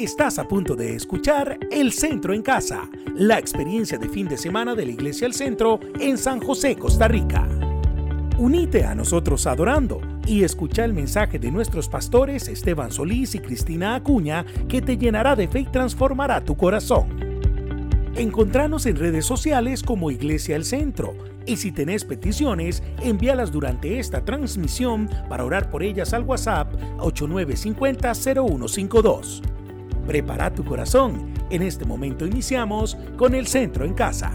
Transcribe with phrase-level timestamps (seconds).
[0.00, 4.74] Estás a punto de escuchar El Centro en Casa, la experiencia de fin de semana
[4.74, 7.46] de la Iglesia El Centro en San José, Costa Rica.
[8.38, 13.94] Unite a nosotros adorando y escucha el mensaje de nuestros pastores Esteban Solís y Cristina
[13.94, 17.20] Acuña que te llenará de fe y transformará tu corazón.
[18.14, 21.14] Encontranos en redes sociales como Iglesia El Centro
[21.44, 29.49] y si tenés peticiones, envíalas durante esta transmisión para orar por ellas al WhatsApp 8950-0152.
[30.10, 31.32] Prepara tu corazón.
[31.50, 34.32] En este momento iniciamos con el Centro en Casa.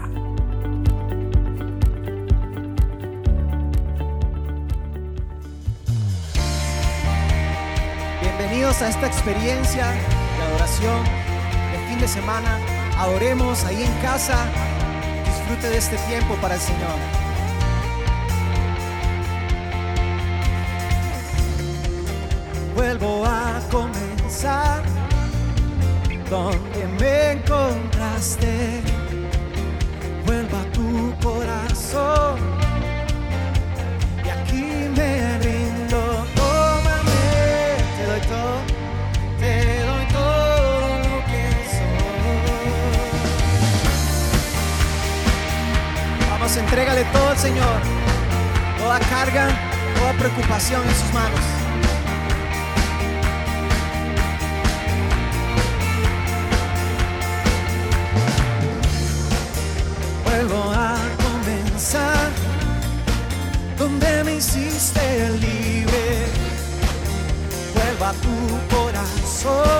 [8.22, 12.58] Bienvenidos a esta experiencia de adoración de fin de semana.
[12.96, 14.46] Adoremos ahí en casa.
[15.26, 16.96] Disfrute de este tiempo para el Señor.
[22.74, 24.95] Vuelvo a comenzar
[26.30, 28.82] donde me encontraste.
[30.26, 32.38] Vuelvo a tu corazón
[34.24, 36.26] y aquí me rindo.
[36.34, 37.22] Tómame,
[37.96, 38.56] te doy todo,
[39.38, 41.42] te doy todo lo que
[41.74, 41.96] soy.
[46.30, 47.80] Vamos, entrégale todo al Señor,
[48.78, 49.48] toda carga,
[49.96, 51.55] toda preocupación en sus manos.
[69.46, 69.75] Corazón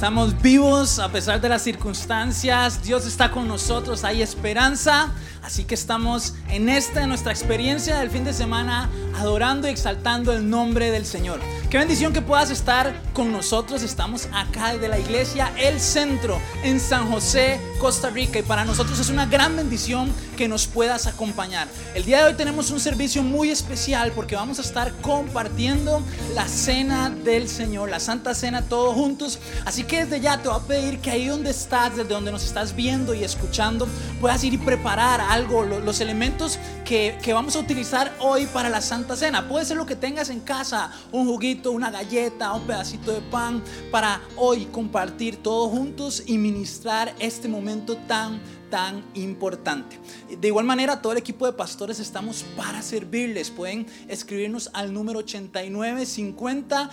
[0.00, 2.82] Estamos vivos a pesar de las circunstancias.
[2.82, 5.12] Dios está con nosotros, hay esperanza.
[5.42, 8.88] Así que estamos en esta nuestra experiencia del fin de semana
[9.18, 11.38] adorando y exaltando el nombre del Señor.
[11.68, 13.82] Qué bendición que puedas estar con nosotros.
[13.82, 18.38] Estamos acá de la iglesia El Centro en San José, Costa Rica.
[18.38, 21.66] Y para nosotros es una gran bendición que nos puedas acompañar.
[21.94, 26.02] El día de hoy tenemos un servicio muy especial porque vamos a estar compartiendo
[26.34, 29.38] la cena del Señor, la Santa Cena todos juntos.
[29.64, 32.44] Así que desde ya te voy a pedir que ahí donde estás, desde donde nos
[32.44, 33.88] estás viendo y escuchando,
[34.20, 38.68] puedas ir y preparar algo, lo- los elementos que, que vamos a utilizar hoy para
[38.68, 39.48] la Santa Cena.
[39.48, 43.62] Puede ser lo que tengas en casa, un juguito, una galleta, un pedacito de pan,
[43.90, 47.69] para hoy compartir todos juntos y ministrar este momento
[48.08, 48.40] tan
[48.70, 49.98] tan importante.
[50.40, 53.50] De igual manera, todo el equipo de pastores estamos para servirles.
[53.50, 56.90] Pueden escribirnos al número 89 50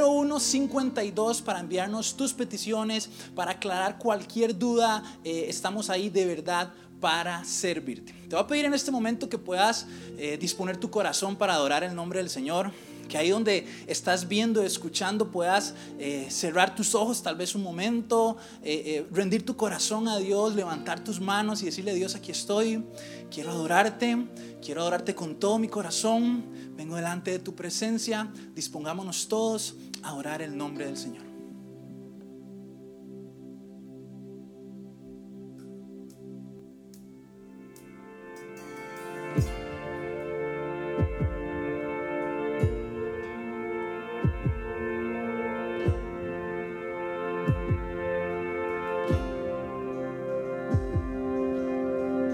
[0.00, 5.02] 01 52 para enviarnos tus peticiones, para aclarar cualquier duda.
[5.24, 8.12] Eh, estamos ahí de verdad para servirte.
[8.28, 9.86] Te voy a pedir en este momento que puedas
[10.18, 12.72] eh, disponer tu corazón para adorar el nombre del Señor.
[13.10, 18.36] Que ahí donde estás viendo, escuchando, puedas eh, cerrar tus ojos tal vez un momento,
[18.62, 22.84] eh, eh, rendir tu corazón a Dios, levantar tus manos y decirle, Dios, aquí estoy,
[23.28, 24.28] quiero adorarte,
[24.64, 26.44] quiero adorarte con todo mi corazón,
[26.76, 29.74] vengo delante de tu presencia, dispongámonos todos
[30.04, 31.29] a orar el nombre del Señor.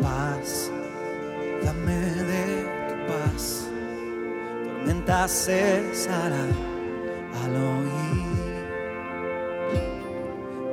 [0.06, 0.70] Paz,
[1.64, 2.00] dame
[2.30, 2.44] de
[2.88, 3.44] tu paz,
[4.64, 6.52] tormentas cesarán
[7.42, 8.56] al oír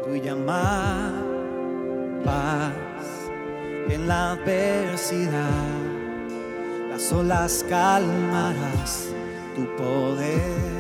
[0.04, 1.14] tu llamar,
[2.24, 3.10] paz
[3.90, 5.82] en la adversidad,
[6.92, 8.94] las olas calmarás,
[9.56, 10.74] tu poder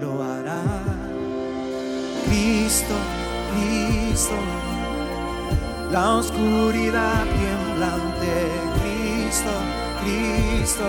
[0.00, 0.62] lo hará.
[2.26, 2.94] Cristo,
[3.50, 4.77] Cristo
[5.90, 8.32] la oscuridad tiemblante,
[8.80, 9.50] Cristo,
[10.02, 10.84] Cristo,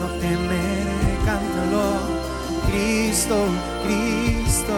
[0.00, 1.86] no temeré, cántalo,
[2.70, 3.36] Cristo,
[3.84, 4.76] Cristo,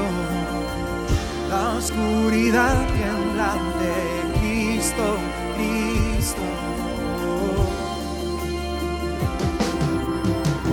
[1.48, 3.92] la oscuridad tiemblante,
[4.40, 5.16] Cristo,
[5.56, 6.42] Cristo.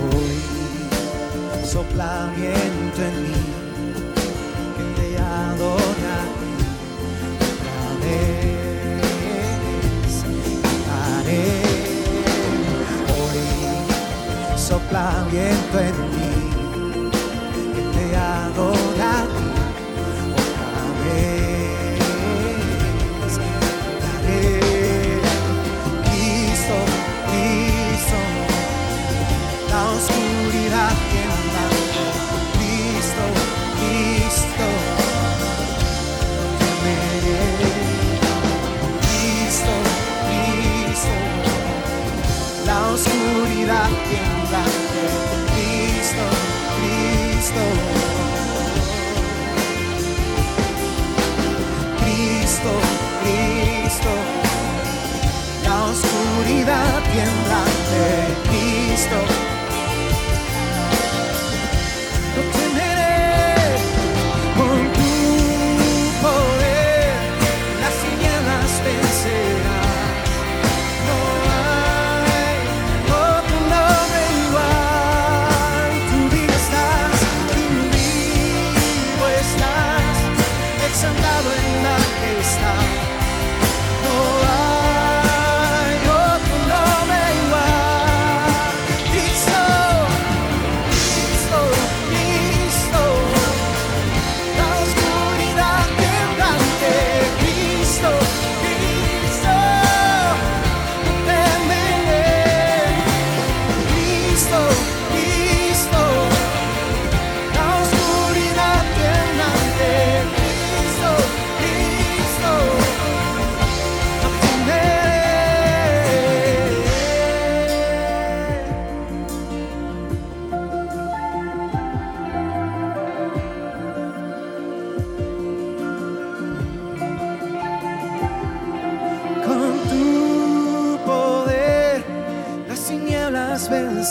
[0.02, 3.47] Hoy sopla viento en mí,
[14.88, 17.10] sopla viento en mí,
[17.74, 19.37] que te adora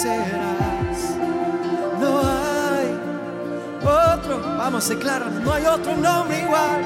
[0.04, 1.16] vencerás.
[2.00, 2.90] No hay
[4.14, 6.86] otro, vamos, declara, no hay otro nombre igual.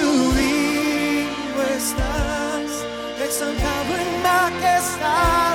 [0.00, 2.84] Tú vivo estás,
[3.24, 5.51] exaltado en majestad.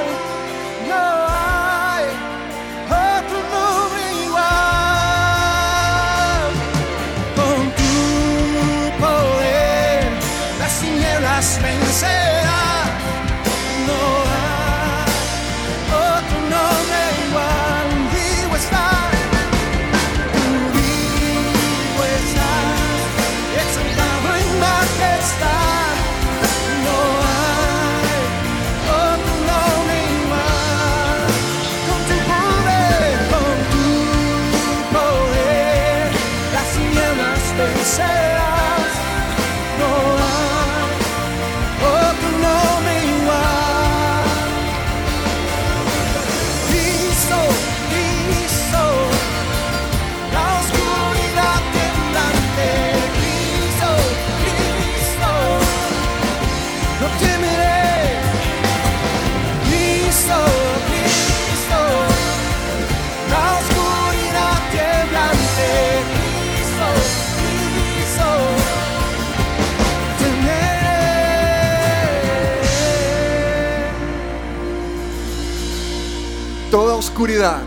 [77.17, 77.63] Oscuridad,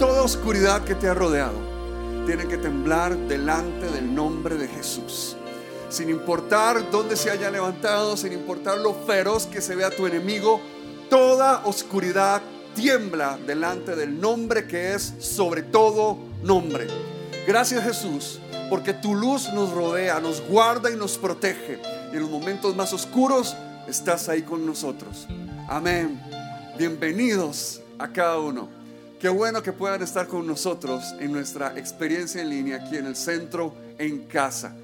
[0.00, 1.54] toda oscuridad que te ha rodeado,
[2.26, 5.36] tiene que temblar delante del nombre de Jesús.
[5.88, 10.60] Sin importar dónde se haya levantado, sin importar lo feroz que se vea tu enemigo,
[11.08, 12.42] toda oscuridad
[12.74, 16.88] tiembla delante del nombre que es sobre todo nombre.
[17.46, 18.40] Gracias Jesús,
[18.70, 21.78] porque tu luz nos rodea, nos guarda y nos protege.
[22.12, 25.28] Y en los momentos más oscuros estás ahí con nosotros.
[25.68, 26.20] Amén.
[26.76, 28.68] Bienvenidos a cada uno.
[29.20, 33.16] Qué bueno que puedan estar con nosotros en nuestra experiencia en línea aquí en el
[33.16, 34.76] centro, en casa.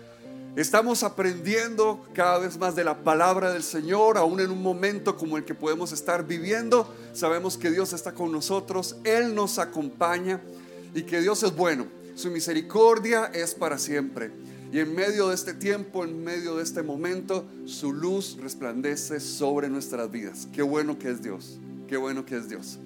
[0.56, 5.36] Estamos aprendiendo cada vez más de la palabra del Señor, aún en un momento como
[5.36, 6.92] el que podemos estar viviendo.
[7.12, 10.40] Sabemos que Dios está con nosotros, Él nos acompaña
[10.94, 11.86] y que Dios es bueno.
[12.16, 14.32] Su misericordia es para siempre.
[14.72, 19.68] Y en medio de este tiempo, en medio de este momento, su luz resplandece sobre
[19.68, 20.48] nuestras vidas.
[20.52, 21.58] Qué bueno que es Dios.
[21.88, 22.78] Qué bueno que es Dios.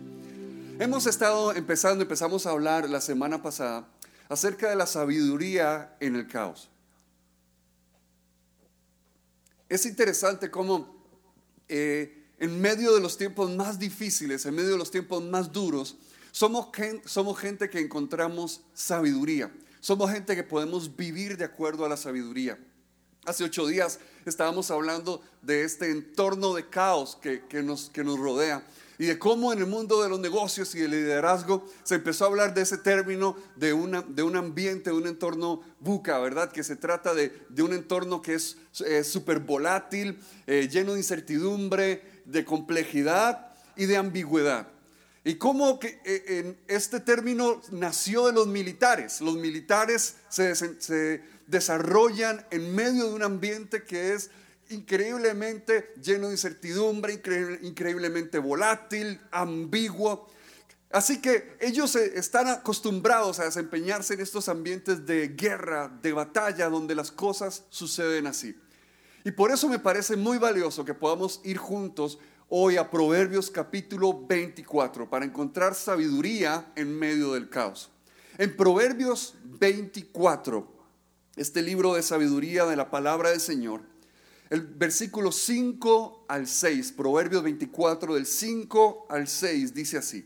[0.80, 3.86] Hemos estado empezando, empezamos a hablar la semana pasada
[4.28, 6.68] acerca de la sabiduría en el caos.
[9.68, 11.06] Es interesante cómo
[11.68, 15.96] eh, en medio de los tiempos más difíciles, en medio de los tiempos más duros,
[16.32, 16.68] somos,
[17.04, 19.52] somos gente que encontramos sabiduría.
[19.78, 22.58] Somos gente que podemos vivir de acuerdo a la sabiduría.
[23.26, 28.66] Hace ocho días estábamos hablando de este entorno de caos que, nos, que nos rodea
[28.98, 32.28] y de cómo en el mundo de los negocios y el liderazgo se empezó a
[32.28, 36.52] hablar de ese término de, una, de un ambiente, de un entorno buca, ¿verdad?
[36.52, 38.56] Que se trata de, un entorno que es
[39.02, 44.68] súper volátil, eh, lleno de incertidumbre, de complejidad y de ambigüedad.
[45.24, 49.22] Y cómo que eh, en este término nació de los militares.
[49.22, 54.30] Los militares se, se desarrollan en medio de un ambiente que es
[54.70, 57.20] increíblemente lleno de incertidumbre,
[57.62, 60.28] increíblemente volátil, ambiguo.
[60.90, 66.94] Así que ellos están acostumbrados a desempeñarse en estos ambientes de guerra, de batalla, donde
[66.94, 68.56] las cosas suceden así.
[69.24, 72.18] Y por eso me parece muy valioso que podamos ir juntos
[72.48, 77.90] hoy a Proverbios capítulo 24 para encontrar sabiduría en medio del caos.
[78.36, 80.68] En Proverbios 24,
[81.36, 83.80] este libro de sabiduría de la palabra del Señor,
[84.54, 90.24] el versículo 5 al 6, Proverbios 24 del 5 al 6 dice así,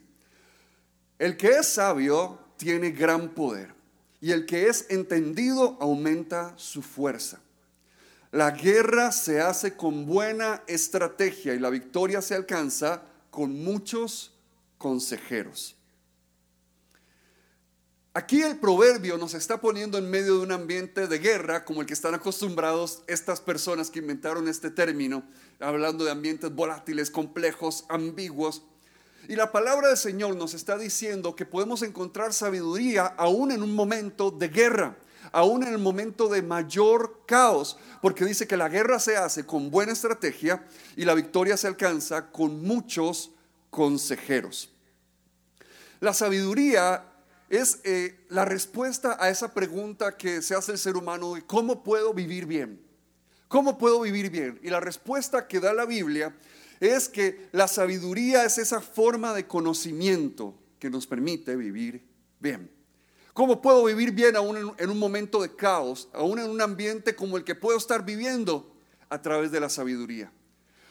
[1.19, 3.73] el que es sabio tiene gran poder
[4.21, 7.41] y el que es entendido aumenta su fuerza.
[8.31, 14.35] La guerra se hace con buena estrategia y la victoria se alcanza con muchos
[14.77, 15.78] consejeros.
[18.19, 21.87] Aquí el proverbio nos está poniendo en medio de un ambiente de guerra como el
[21.87, 25.23] que están acostumbrados estas personas que inventaron este término,
[25.61, 28.65] hablando de ambientes volátiles, complejos, ambiguos.
[29.29, 33.73] Y la palabra del Señor nos está diciendo que podemos encontrar sabiduría aún en un
[33.73, 34.99] momento de guerra,
[35.31, 39.71] aún en el momento de mayor caos, porque dice que la guerra se hace con
[39.71, 43.31] buena estrategia y la victoria se alcanza con muchos
[43.71, 44.73] consejeros.
[46.01, 47.08] La sabiduría
[47.49, 51.83] es eh, la respuesta a esa pregunta que se hace el ser humano de cómo
[51.83, 52.81] puedo vivir bien.
[53.49, 54.61] ¿Cómo puedo vivir bien?
[54.63, 56.37] Y la respuesta que da la Biblia
[56.81, 62.07] es que la sabiduría es esa forma de conocimiento que nos permite vivir
[62.39, 62.71] bien.
[63.33, 67.37] ¿Cómo puedo vivir bien aún en un momento de caos, aún en un ambiente como
[67.37, 68.75] el que puedo estar viviendo?
[69.09, 70.31] A través de la sabiduría.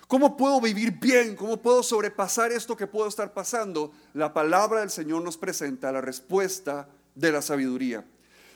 [0.08, 1.36] ¿Cómo puedo vivir bien?
[1.36, 3.92] ¿Cómo puedo sobrepasar esto que puedo estar pasando?
[4.14, 8.06] La palabra del Señor nos presenta la respuesta de la sabiduría.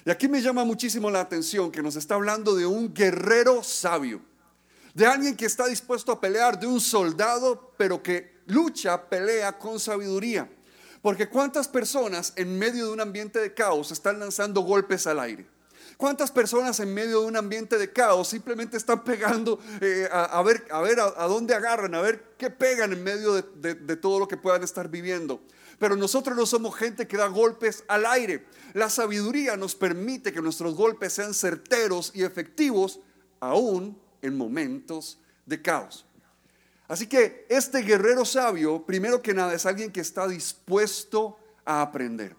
[0.05, 4.22] Y aquí me llama muchísimo la atención que nos está hablando de un guerrero sabio,
[4.93, 9.77] de alguien que está dispuesto a pelear, de un soldado, pero que lucha, pelea con
[9.77, 10.50] sabiduría.
[11.01, 15.50] Porque cuántas personas en medio de un ambiente de caos están lanzando golpes al aire.
[16.01, 20.65] ¿Cuántas personas en medio de un ambiente de caos simplemente están pegando eh, a, ver,
[20.72, 24.27] a, ver a, dónde agarran, a ver qué pegan en medio de, de todo lo
[24.27, 25.43] que puedan estar viviendo?
[25.77, 28.48] Pero nosotros no somos gente que da golpes al aire.
[28.74, 33.00] La sabiduría nos permite que nuestros golpes sean certeros y efectivos
[33.39, 36.08] aún en momentos de caos.
[36.88, 42.36] Así que este guerrero sabio, primero que nada, es alguien que está dispuesto a aprender.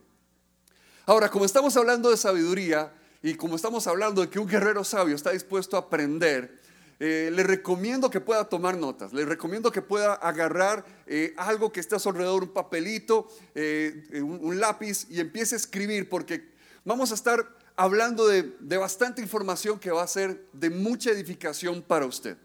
[1.06, 2.92] Ahora, como estamos hablando de sabiduría,
[3.22, 6.60] y como estamos hablando de que un guerrero sabio está dispuesto a aprender,
[6.98, 11.80] eh, le recomiendo que pueda tomar notas, le recomiendo que pueda agarrar eh, algo que
[11.80, 16.48] esté a su alrededor, un papelito, eh, un, lápiz y empiece a escribir porque
[16.84, 21.82] vamos a estar hablando de, de bastante información que va a ser de mucha edificación
[21.82, 22.36] para usted.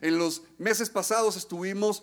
[0.00, 2.02] En los meses pasados estuvimos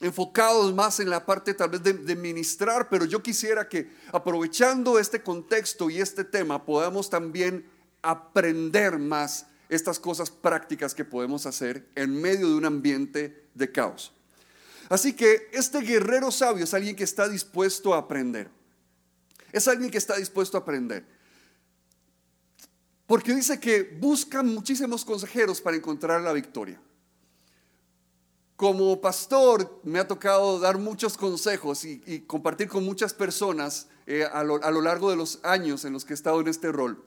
[0.00, 5.22] enfocados más en la parte tal vez de, ministrar, pero yo quisiera que aprovechando este
[5.22, 7.64] contexto y este tema podamos también
[8.02, 14.12] aprender más estas cosas prácticas que podemos hacer en medio de un ambiente de caos.
[14.88, 18.50] Así que este guerrero sabio es alguien que está dispuesto a aprender.
[19.52, 21.06] Es alguien que está dispuesto a aprender.
[23.06, 26.80] Porque dice que buscan muchísimos consejeros para encontrar la victoria.
[28.62, 34.24] Como pastor me ha tocado dar muchos consejos y, y compartir con muchas personas eh,
[34.32, 36.70] a, lo, a lo largo de los años en los que he estado en este
[36.70, 37.04] rol.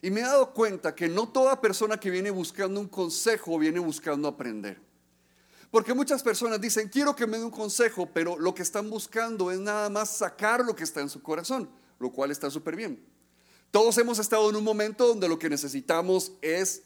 [0.00, 3.80] Y me he dado cuenta que no toda persona que viene buscando un consejo viene
[3.80, 4.80] buscando aprender.
[5.68, 9.50] Porque muchas personas dicen, quiero que me dé un consejo, pero lo que están buscando
[9.50, 11.68] es nada más sacar lo que está en su corazón,
[11.98, 13.04] lo cual está súper bien.
[13.72, 16.84] Todos hemos estado en un momento donde lo que necesitamos es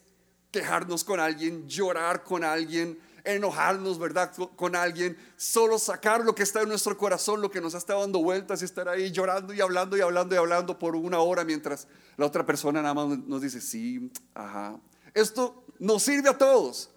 [0.51, 4.33] quejarnos con alguien, llorar con alguien, enojarnos, ¿verdad?
[4.55, 8.23] Con alguien, solo sacar lo que está en nuestro corazón, lo que nos estado dando
[8.23, 11.89] vueltas y estar ahí llorando y hablando y hablando y hablando por una hora mientras
[12.17, 14.79] la otra persona nada más nos dice, sí, ajá.
[15.15, 16.91] Esto nos sirve a todos.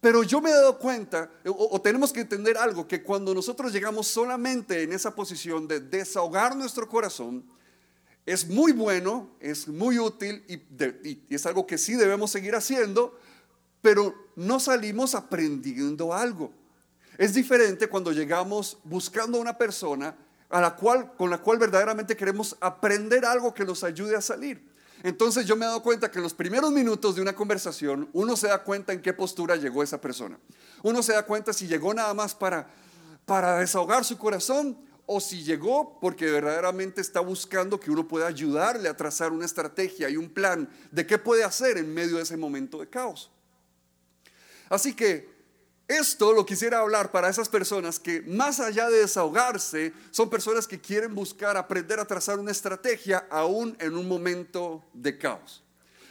[0.00, 4.06] Pero yo me he dado cuenta, o, tenemos que entender algo, que cuando nosotros llegamos
[4.06, 7.44] solamente en esa posición de desahogar nuestro corazón,
[8.24, 13.18] es muy bueno, es muy útil y es algo que sí debemos seguir haciendo,
[13.82, 16.52] pero no salimos aprendiendo algo.
[17.18, 20.16] Es diferente cuando llegamos buscando a una persona
[20.48, 24.68] a la cual, con la cual verdaderamente queremos aprender algo que nos ayude a salir.
[25.02, 28.36] Entonces yo me he dado cuenta que en los primeros minutos de una conversación uno
[28.36, 30.38] se da cuenta en qué postura llegó esa persona.
[30.82, 32.68] Uno se da cuenta si llegó nada más para,
[33.24, 34.76] para desahogar su corazón
[35.06, 40.10] o si llegó porque verdaderamente está buscando que uno pueda ayudarle a trazar una estrategia
[40.10, 43.30] y un plan de qué puede hacer en medio de ese momento de caos.
[44.70, 45.28] Así que
[45.88, 50.80] esto lo quisiera hablar para esas personas que más allá de desahogarse, son personas que
[50.80, 55.64] quieren buscar aprender a trazar una estrategia aún en un momento de caos.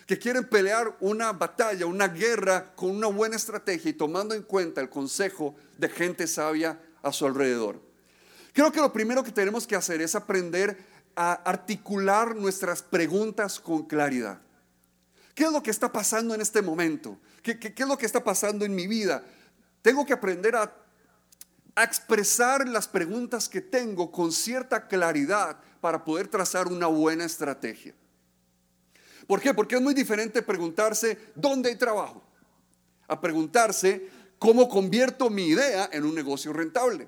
[0.05, 4.81] Que quieren pelear una batalla, una guerra con una buena estrategia y tomando en cuenta
[4.81, 7.79] el consejo de gente sabia a su alrededor.
[8.51, 10.77] Creo que lo primero que tenemos que hacer es aprender
[11.15, 14.41] a articular nuestras preguntas con claridad.
[15.39, 17.17] ¿Qué es lo que está pasando en este momento?
[17.41, 19.23] ¿Qué, es lo que está pasando en mi vida?
[19.81, 20.69] Tengo que aprender a,
[21.75, 27.95] a, expresar las preguntas que tengo con cierta claridad para poder trazar una buena estrategia.
[29.27, 29.53] ¿Por qué?
[29.53, 32.21] Porque es muy diferente preguntarse dónde hay trabajo
[33.07, 37.07] a preguntarse cómo convierto mi idea en un negocio rentable.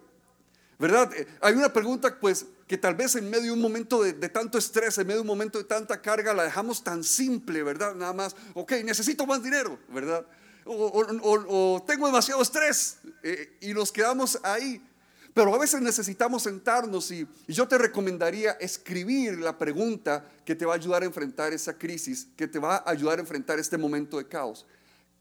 [0.81, 1.11] ¿Verdad?
[1.41, 4.97] Hay una pregunta pues que tal vez en medio de un momento de, tanto estrés,
[4.97, 7.93] en medio de un momento de tanta carga, la dejamos tan simple, ¿verdad?
[7.93, 10.25] Nada más, ok, necesito más dinero, ¿verdad?
[10.65, 14.83] O, tengo demasiado estrés eh, y nos quedamos ahí.
[15.35, 20.73] Pero a veces necesitamos sentarnos y yo te recomendaría escribir la pregunta que te va
[20.73, 24.17] a ayudar a enfrentar esa crisis, que te va a ayudar a enfrentar este momento
[24.17, 24.65] de caos.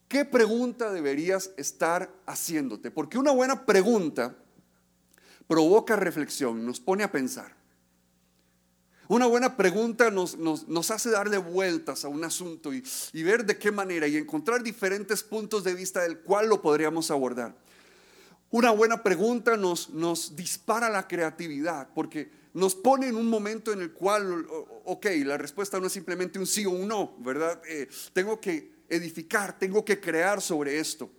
[0.08, 2.90] ¿Qué pregunta deberías estar haciéndote?
[2.90, 4.34] Porque una buena pregunta
[5.50, 7.52] provoca reflexión, nos pone a pensar.
[9.08, 12.84] Una buena pregunta nos, nos, nos hace darle vueltas a un asunto y,
[13.24, 17.52] ver de qué manera y encontrar diferentes puntos de vista del cual lo podríamos abordar.
[18.52, 23.80] Una buena pregunta nos, nos dispara la creatividad porque nos pone en un momento en
[23.80, 24.46] el cual,
[24.84, 27.60] ok, la respuesta no es simplemente un sí o un no, ¿verdad?
[27.66, 31.10] Eh, tengo que edificar, tengo que crear sobre esto.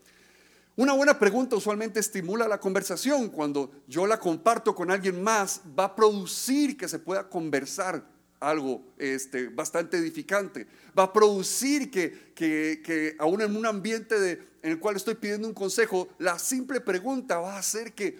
[0.78, 3.30] Una buena pregunta usualmente estimula la conversación.
[3.30, 8.06] Cuando yo la comparto con alguien más, va a producir que se pueda conversar
[8.40, 10.66] algo este, bastante edificante.
[10.98, 14.32] Va a producir que, que, que aún en un ambiente de,
[14.62, 18.18] en el cual estoy pidiendo un consejo, la simple pregunta va a hacer que,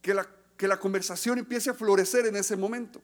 [0.00, 3.00] que, la, que la conversación empiece a florecer en ese momento.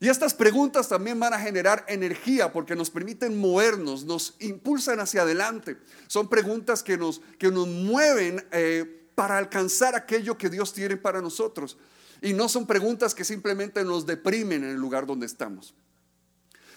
[0.00, 5.22] Y estas preguntas también van a generar energía porque nos permiten movernos, nos impulsan hacia
[5.22, 5.78] adelante.
[6.08, 11.22] Son preguntas que nos, que nos mueven eh, para alcanzar aquello que Dios tiene para
[11.22, 11.78] nosotros.
[12.20, 15.74] Y no son preguntas que simplemente nos deprimen en el lugar donde estamos.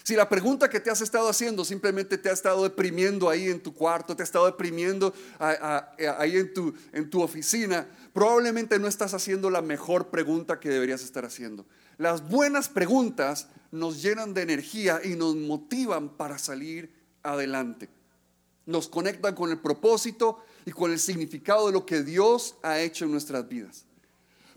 [0.08, 3.60] Si la pregunta que te has estado haciendo simplemente te ha estado deprimiendo ahí en
[3.60, 9.12] tu cuarto, te ha estado deprimiendo ahí en tu, en tu oficina, probablemente no estás
[9.12, 11.66] haciendo la mejor pregunta que deberías estar haciendo.
[11.98, 17.88] Las buenas preguntas nos llenan de energía y nos motivan para salir adelante.
[18.66, 23.04] Nos conectan con el propósito y con el significado de lo que Dios ha hecho
[23.04, 23.84] en nuestras vidas.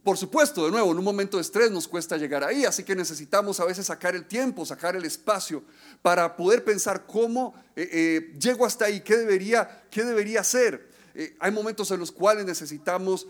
[0.03, 2.95] Por supuesto, de nuevo, en un momento de estrés nos cuesta llegar ahí, así que
[2.95, 5.63] necesitamos a veces sacar el tiempo, sacar el espacio
[6.01, 10.89] para poder pensar cómo eh, eh, llego hasta ahí, qué debería, qué debería hacer.
[11.15, 13.27] Eh, hay momentos en los cuales necesitamos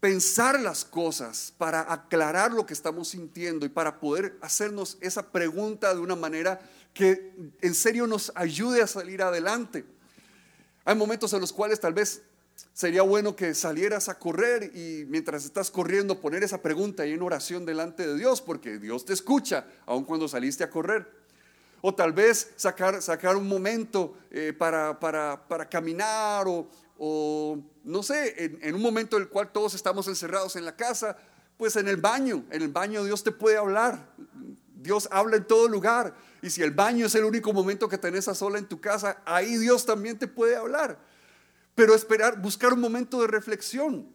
[0.00, 5.92] pensar las cosas, para aclarar lo que estamos sintiendo y para poder hacernos esa pregunta
[5.92, 6.60] de una manera
[6.94, 9.84] que en serio nos ayude a salir adelante.
[10.84, 12.22] Hay momentos en los cuales tal vez
[12.72, 17.22] sería bueno que salieras a correr y mientras estás corriendo poner esa pregunta ahí en
[17.22, 21.18] oración delante de Dios, porque Dios te escucha, aun cuando saliste a correr.
[21.80, 28.02] O tal vez sacar, sacar un momento eh, para, para, para caminar o, o no
[28.02, 31.16] sé, en, un momento en el cual todos estamos encerrados en la casa,
[31.56, 34.12] pues en el baño, en el baño Dios te puede hablar.
[34.74, 36.14] Dios habla en todo lugar.
[36.42, 39.22] Y si el baño es el único momento que tenés a sola en tu casa,
[39.24, 40.98] ahí Dios también te puede hablar.
[41.74, 44.08] Pero esperar, buscar un momento de reflexión.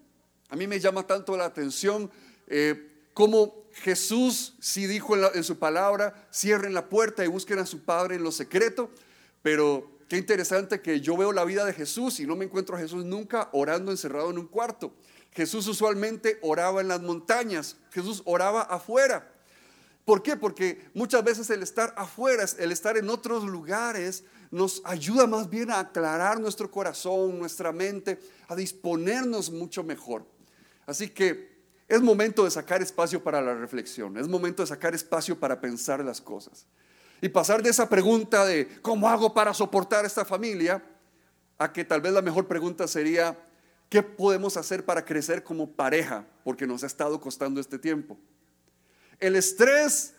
[0.49, 2.11] A mí me llama tanto la atención
[2.47, 7.65] eh, cómo Jesús sí dijo en, en su palabra, cierren la puerta y busquen a
[7.65, 8.89] su Padre en lo secreto.
[9.41, 12.79] Pero qué interesante que yo veo la vida de Jesús y no me encuentro a
[12.79, 14.93] Jesús nunca orando encerrado en un cuarto.
[15.31, 19.31] Jesús usualmente oraba en las montañas, Jesús oraba afuera.
[20.05, 20.35] ¿Por qué?
[20.35, 25.71] Porque muchas veces el estar afuera, el estar en otros lugares, nos ayuda más bien
[25.71, 30.25] a aclarar nuestro corazón, nuestra mente, a disponernos mucho mejor.
[30.85, 31.53] Así que
[31.87, 36.03] es momento de sacar espacio para la reflexión, es momento de sacar espacio para pensar
[36.03, 36.67] las cosas.
[37.23, 40.83] Y pasar de esa pregunta de ¿cómo hago para soportar esta familia?
[41.57, 43.39] a que tal vez la mejor pregunta sería
[43.87, 46.27] ¿qué podemos hacer para crecer como pareja?
[46.43, 48.17] Porque nos ha estado costando este tiempo.
[49.21, 50.15] El estrés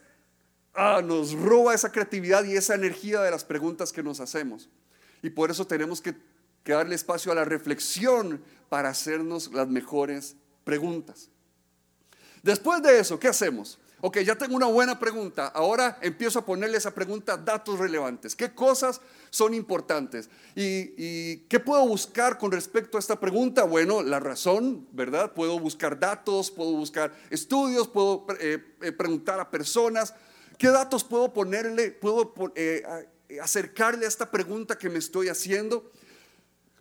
[0.72, 4.70] ah, nos roba esa creatividad y esa energía de las preguntas que nos hacemos.
[5.20, 6.16] Y por eso tenemos que,
[6.62, 11.28] que darle espacio a la reflexión para hacernos las mejores preguntas.
[12.42, 13.78] Después de eso, ¿qué hacemos?
[14.06, 15.46] Ok, ya tengo una buena pregunta.
[15.46, 18.36] Ahora empiezo a ponerle esa pregunta datos relevantes.
[18.36, 20.28] ¿Qué cosas son importantes?
[20.54, 23.64] ¿Y, y qué puedo buscar con respecto a esta pregunta?
[23.64, 25.32] Bueno, la razón, ¿verdad?
[25.32, 30.12] Puedo buscar datos, puedo buscar estudios, puedo eh, eh, preguntar a personas.
[30.58, 32.82] ¿Qué datos puedo ponerle, puedo eh,
[33.40, 35.90] acercarle a esta pregunta que me estoy haciendo?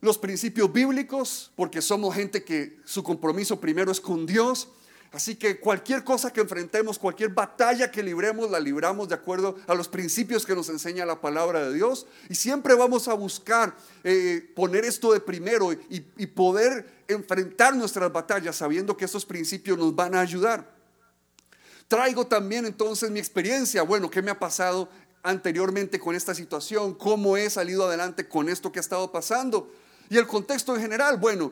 [0.01, 4.67] los principios bíblicos, porque somos gente que su compromiso primero es con Dios.
[5.13, 9.75] Así que cualquier cosa que enfrentemos, cualquier batalla que libremos, la libramos de acuerdo a
[9.75, 12.07] los principios que nos enseña la palabra de Dios.
[12.29, 18.55] Y siempre vamos a buscar eh, poner esto de primero y, poder enfrentar nuestras batallas
[18.55, 20.67] sabiendo que estos principios nos van a ayudar.
[21.87, 24.89] Traigo también entonces mi experiencia, bueno, ¿qué me ha pasado
[25.21, 26.95] anteriormente con esta situación?
[26.95, 29.71] ¿Cómo he salido adelante con esto que ha estado pasando?
[30.09, 31.51] Y el contexto en general, bueno,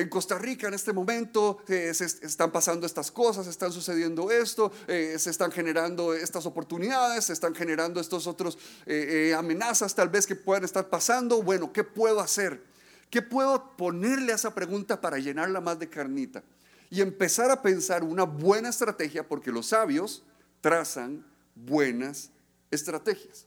[0.00, 4.30] en Costa Rica en este momento eh, se est- están pasando estas cosas, están sucediendo
[4.30, 10.08] esto, eh, se están generando estas oportunidades, se están generando estos otros eh, amenazas tal
[10.08, 11.42] vez que puedan estar pasando.
[11.42, 12.62] Bueno, ¿qué puedo hacer?
[13.10, 16.42] ¿Qué puedo ponerle a esa pregunta para llenarla más de carnita?
[16.90, 20.22] Y empezar a pensar una buena estrategia, porque los sabios
[20.60, 22.30] trazan buenas
[22.70, 23.46] estrategias.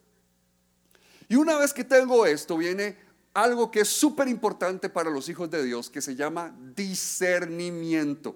[1.29, 2.97] Y una vez que tengo esto, viene
[3.33, 8.35] algo que es súper importante para los hijos de Dios, que se llama discernimiento.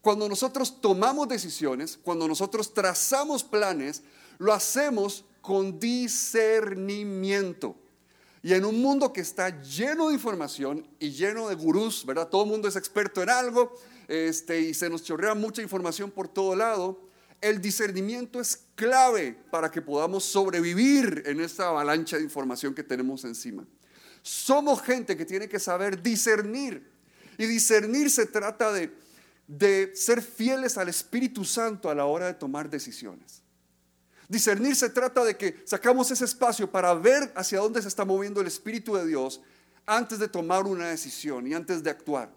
[0.00, 4.02] Cuando nosotros tomamos decisiones, cuando nosotros trazamos planes,
[4.38, 7.76] lo hacemos con discernimiento.
[8.42, 12.28] Y en un mundo que está lleno de información y lleno de gurús, ¿verdad?
[12.28, 13.72] Todo el mundo es experto en algo
[14.08, 17.00] este, y se nos chorrea mucha información por todo lado.
[17.40, 23.24] El discernimiento es clave para que podamos sobrevivir en esta avalancha de información que tenemos
[23.24, 23.64] encima.
[24.22, 26.90] Somos gente que tiene que saber discernir.
[27.38, 28.94] Y discernir se trata de,
[29.46, 33.42] de ser fieles al Espíritu Santo a la hora de tomar decisiones.
[34.28, 38.40] Discernir se trata de que sacamos ese espacio para ver hacia dónde se está moviendo
[38.40, 39.40] el Espíritu de Dios
[39.84, 42.32] antes de tomar una decisión y antes de actuar.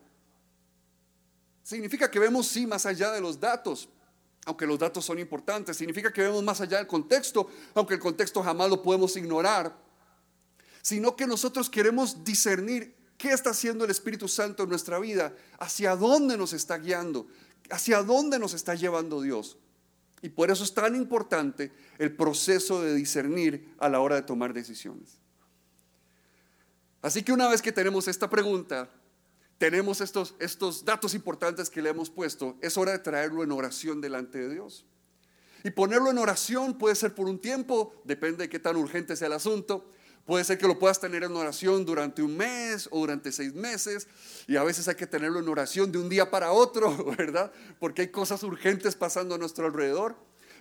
[1.64, 3.90] Significa que vemos sí más allá de los datos,
[4.46, 5.78] aunque los datos son importantes.
[5.78, 9.85] Significa que vemos más allá del contexto, aunque el contexto jamás lo podemos ignorar.
[10.86, 15.96] Sino que nosotros queremos discernir qué está haciendo el Espíritu Santo en nuestra vida, hacia
[15.96, 17.26] dónde nos está guiando,
[17.72, 19.58] hacia dónde nos está llevando Dios.
[20.22, 24.54] Y por eso es tan importante el proceso de discernir a la hora de tomar
[24.54, 25.18] decisiones.
[27.02, 28.88] Así que una vez que tenemos esta pregunta,
[29.58, 34.02] tenemos estos, estos datos importantes que le hemos puesto, es hora de traerlo en oración
[34.02, 34.86] delante de Dios.
[35.64, 39.26] Y ponerlo en oración puede ser por un tiempo, depende de qué tan urgente sea
[39.26, 39.90] el asunto.
[40.26, 44.08] Puede ser que lo puedas tener en oración durante un mes o durante seis meses.
[44.48, 47.52] Y a veces hay que tenerlo en oración de un día para otro, ¿verdad?
[47.80, 50.16] Porque hay cosas urgentes pasando a nuestro alrededor.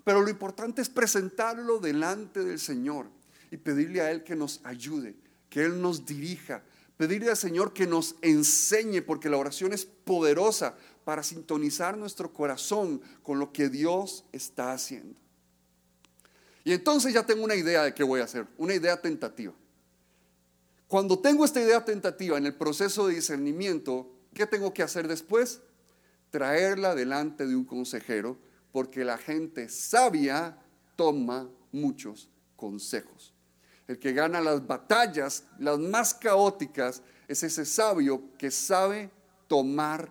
[0.04, 3.06] Pero lo importante es presentarlo delante del Señor
[3.50, 5.16] y pedirle a Él que nos ayude,
[5.48, 6.62] que Él nos dirija
[6.96, 13.02] Pedirle al Señor que nos enseñe, porque la oración es poderosa para sintonizar nuestro corazón
[13.22, 15.18] con lo que Dios está haciendo.
[16.64, 19.52] Y entonces ya tengo una idea de qué voy a hacer, una idea tentativa.
[20.88, 25.60] Cuando tengo esta idea tentativa en el proceso de discernimiento, ¿qué tengo que hacer después?
[26.30, 28.38] Traerla delante de un consejero,
[28.72, 30.58] porque la gente sabia
[30.96, 33.34] toma muchos consejos.
[33.86, 39.10] El que gana las batallas, las más caóticas, es ese sabio que sabe
[39.48, 40.10] tomar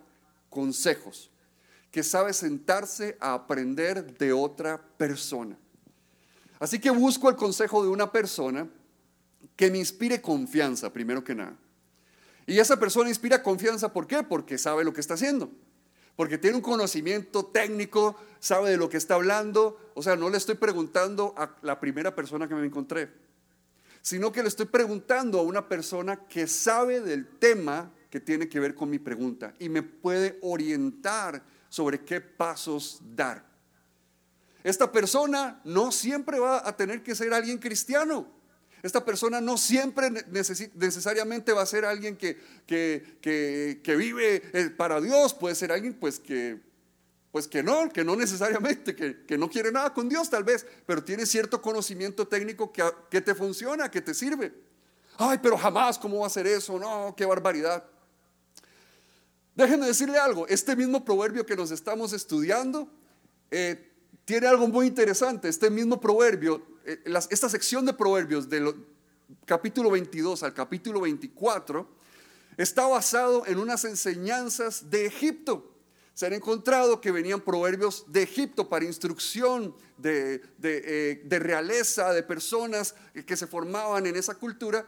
[0.50, 1.30] consejos,
[1.90, 5.58] que sabe sentarse a aprender de otra persona.
[6.64, 8.66] Así que busco el consejo de una persona
[9.54, 11.58] que me inspire confianza, primero que nada.
[12.46, 14.22] Y esa persona inspira confianza, ¿por qué?
[14.22, 15.50] Porque sabe lo que está haciendo.
[16.16, 19.78] Porque tiene un conocimiento técnico, sabe de lo que está hablando.
[19.92, 23.12] O sea, no le estoy preguntando a la primera persona que me encontré,
[24.00, 28.58] sino que le estoy preguntando a una persona que sabe del tema que tiene que
[28.58, 33.53] ver con mi pregunta y me puede orientar sobre qué pasos dar.
[34.64, 38.26] Esta persona no siempre va a tener que ser alguien cristiano.
[38.82, 45.34] Esta persona no siempre necesariamente va a ser alguien que, que, vive eh, para Dios.
[45.34, 46.60] Puede ser alguien pues que,
[47.30, 51.04] pues que no, que no necesariamente, que, no quiere nada con Dios tal vez, pero
[51.04, 54.52] tiene cierto conocimiento técnico que, que te funciona, que te sirve.
[55.18, 56.78] Ay, pero jamás, ¿cómo va a ser eso?
[56.78, 57.84] No, qué barbaridad.
[59.54, 62.90] Déjenme decirle algo, este mismo proverbio que nos estamos estudiando
[63.50, 63.93] eh,
[64.24, 65.48] tiene algo muy interesante.
[65.48, 68.74] Este mismo proverbio, eh, esta sección de proverbios del
[69.44, 71.86] capítulo 22 al capítulo 24,
[72.56, 75.70] está basado en unas enseñanzas de Egipto.
[76.14, 82.22] Se han encontrado que venían proverbios de Egipto para instrucción de, de eh, realeza, de
[82.22, 82.94] personas
[83.26, 84.86] que se formaban en esa cultura.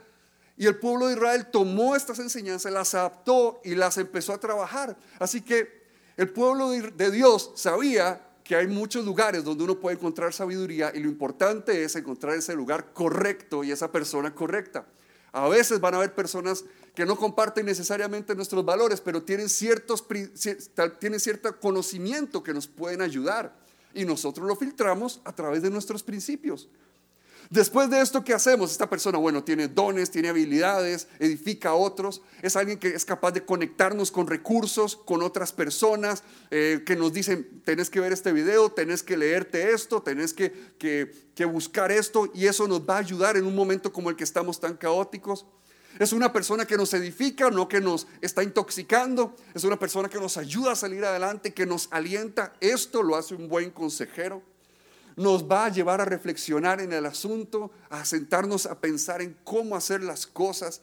[0.56, 4.96] Y el pueblo de Israel tomó estas enseñanzas, las adaptó y las empezó a trabajar.
[5.18, 5.84] Así que
[6.16, 11.00] el pueblo de Dios sabía que hay muchos lugares donde uno puede encontrar sabiduría y
[11.00, 14.86] lo importante es encontrar ese lugar correcto y esa persona correcta.
[15.32, 20.04] A veces van a haber personas que no comparten necesariamente nuestros valores, pero tienen, ciertos,
[21.00, 23.52] tienen cierto conocimiento que nos pueden ayudar
[23.92, 26.68] y nosotros lo filtramos a través de nuestros principios.
[27.50, 28.72] Después de esto, ¿qué hacemos?
[28.72, 33.32] Esta persona, bueno, tiene dones, tiene habilidades, edifica a otros, es alguien que es capaz
[33.32, 38.32] de conectarnos con recursos, con otras personas, eh, que nos dicen, tenés que ver este
[38.32, 43.00] video, tenés que leerte esto, tenés que, que buscar esto, y eso nos va a
[43.00, 45.46] ayudar en un momento como el que estamos tan caóticos.
[46.00, 49.34] Es una persona que nos edifica, no que nos está intoxicando.
[49.54, 52.52] Es una persona que nos ayuda a salir adelante, que nos alienta.
[52.60, 54.42] Esto lo hace un buen consejero
[55.16, 59.74] nos va a llevar a reflexionar en el asunto, a sentarnos a pensar en cómo
[59.74, 60.82] hacer las cosas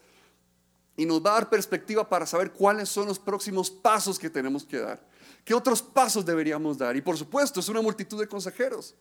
[0.97, 4.65] y nos va a dar perspectiva para saber cuáles son los próximos pasos que tenemos
[4.65, 5.03] que dar.
[5.45, 6.95] ¿Qué otros pasos deberíamos dar?
[6.95, 8.95] Y por supuesto, es una multitud de consejeros.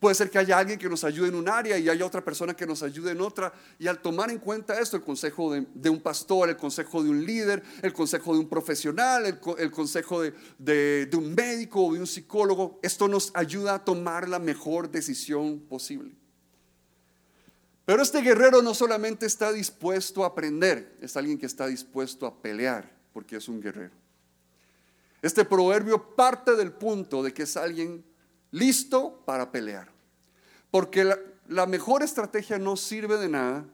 [0.00, 2.54] Puede ser que haya alguien que nos ayude en un área y haya otra persona
[2.54, 3.52] que nos ayude en otra.
[3.80, 7.24] Y al tomar en cuenta esto, el consejo de, un pastor, el consejo de un
[7.24, 12.78] líder, el consejo de un profesional, el, consejo de, un médico o de un psicólogo,
[12.80, 16.14] esto nos ayuda a tomar la mejor decisión posible.
[17.84, 22.40] Pero este guerrero no solamente está dispuesto a aprender, es alguien que está dispuesto a
[22.40, 23.94] pelear, porque es un guerrero.
[25.22, 28.04] Este proverbio parte del punto de que es alguien
[28.50, 29.90] listo para pelear.
[30.70, 31.10] Porque
[31.46, 33.64] la, mejor estrategia no sirve de nada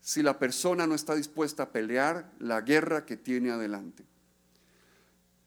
[0.00, 4.04] si la persona no está dispuesta a pelear la guerra que tiene adelante.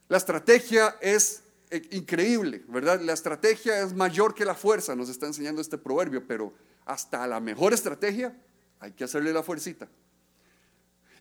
[0.08, 3.00] La estrategia es eh, increíble, ¿verdad?
[3.02, 6.54] La estrategia es mayor que la fuerza, nos está enseñando este proverbio, pero
[6.86, 8.36] hasta la mejor estrategia
[8.80, 9.88] hay que hacerle la fuercita.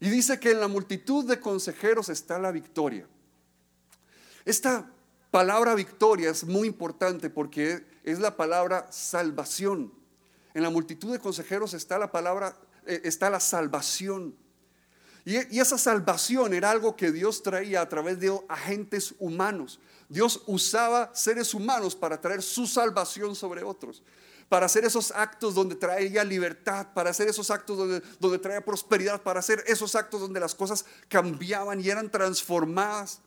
[0.01, 3.07] Y dice que en la multitud de consejeros está la victoria.
[4.45, 4.91] Esta
[5.31, 9.93] palabra victoria es muy importante porque es la palabra salvación.
[10.55, 14.35] En la multitud de consejeros está la palabra, eh, está la salvación.
[15.25, 19.79] Y, esa salvación era algo que Dios traía a través de agentes humanos.
[20.09, 24.03] Dios usaba seres humanos para traer su salvación sobre otros.
[24.49, 29.23] Para hacer esos actos donde traía libertad, para hacer esos actos donde, donde traía prosperidad,
[29.23, 33.21] para hacer esos actos donde las cosas cambiaban y eran transformadas.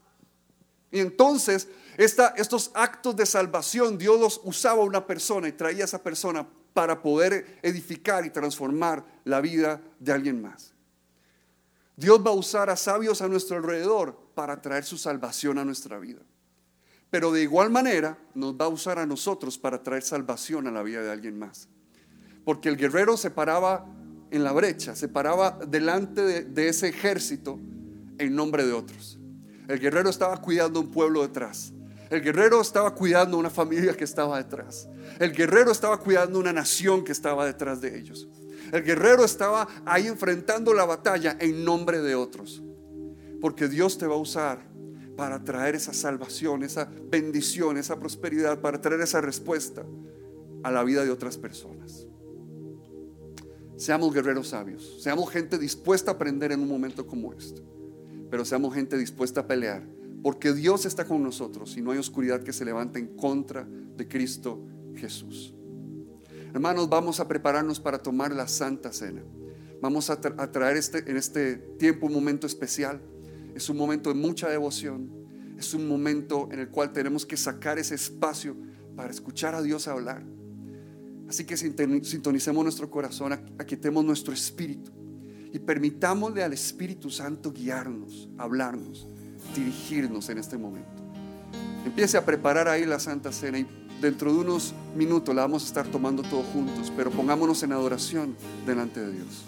[0.93, 5.85] Y entonces estos actos de salvación, Dios los usaba a una persona y traía a
[5.85, 10.71] esa persona para poder edificar y transformar la vida de alguien más.
[11.95, 15.97] Dios va a usar a sabios a nuestro alrededor para traer su salvación a nuestra
[15.97, 16.21] vida.
[17.09, 20.83] Pero de igual manera nos va a usar a nosotros para traer salvación a la
[20.83, 21.69] vida de alguien más.
[22.45, 23.87] Porque el guerrero se paraba
[24.29, 27.59] en la brecha, se paraba delante de, de ese ejército
[28.19, 29.17] en nombre de otros.
[29.73, 31.73] El guerrero estaba cuidando un pueblo detrás.
[32.11, 34.87] El guerrero estaba cuidando una familia que estaba detrás.
[35.17, 38.29] El guerrero estaba cuidando una nación que estaba detrás de ellos.
[38.71, 42.61] El guerrero estaba ahí enfrentando la batalla en nombre de otros.
[43.41, 44.59] Porque Dios te va a usar
[45.17, 49.83] para traer esa salvación, esa bendición, esa prosperidad, para traer esa respuesta
[50.61, 52.05] a la vida de otras personas.
[53.75, 57.63] Seamos guerreros sabios, seamos gente dispuesta a aprender en un momento como este,
[58.33, 59.87] pero seamos gente dispuesta a pelear,
[60.23, 64.07] porque Dios está con nosotros y no hay oscuridad que se levante en contra de
[64.07, 64.65] Cristo
[64.95, 65.53] Jesús.
[66.51, 69.21] Hermanos, vamos a prepararnos para tomar la Santa Cena.
[69.83, 72.99] Vamos a, tra- traer este, en este tiempo un momento especial.
[73.53, 75.11] Es un momento de mucha devoción.
[75.59, 78.57] Es un momento en el cual tenemos que sacar ese espacio
[78.95, 80.23] para escuchar a Dios hablar.
[81.29, 84.91] Así que sinton- sintonicemos nuestro corazón, aqu- aquietemos nuestro espíritu
[85.53, 89.05] y permitámosle al Espíritu Santo guiarnos, hablarnos,
[89.55, 90.89] dirigirnos en este momento.
[91.85, 93.67] Empiece a preparar ahí la Santa Cena y
[94.01, 98.35] dentro de unos minutos la vamos a estar tomando todos juntos, pero pongámonos en adoración
[98.65, 99.45] delante de Dios.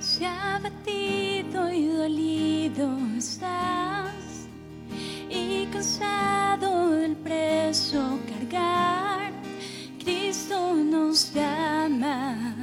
[0.00, 4.14] Si abatido y dolido estás
[5.28, 9.30] y cansado del preso cargar,
[10.02, 12.61] Cristo nos llama.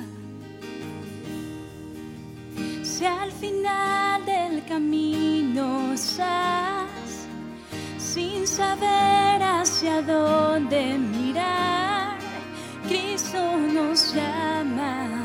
[3.40, 6.90] Final del camino estás
[7.98, 12.18] sin saber hacia dónde mirar,
[12.88, 13.40] Cristo
[13.74, 15.19] nos llama.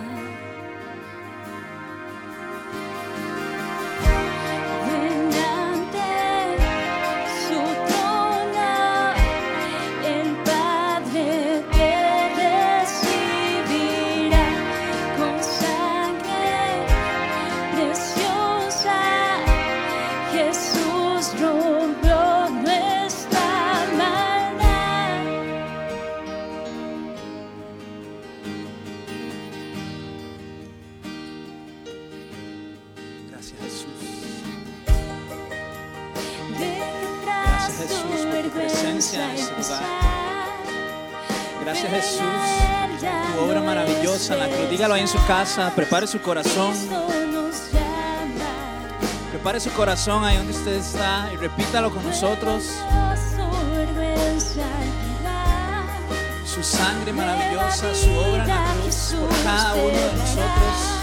[41.95, 42.21] Jesús
[43.35, 44.71] tu obra maravillosa en la cruz.
[44.71, 46.75] Dígalo ahí en su casa, prepare su corazón.
[49.31, 52.65] Prepare su corazón ahí donde usted está y repítalo con nosotros.
[56.45, 60.95] Su sangre maravillosa, su obra en la cruz por cada uno de nosotros.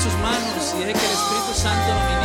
[0.00, 2.19] Sus manos y deje que el Espíritu Santo